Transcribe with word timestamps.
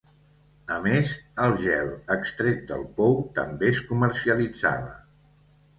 A 0.75 0.77
més, 0.85 1.11
el 1.43 1.53
gel 1.65 1.93
extret 2.17 2.65
del 2.73 2.89
pou 2.99 3.17
també 3.39 3.73
es 3.77 3.87
comercialitzava. 3.93 4.97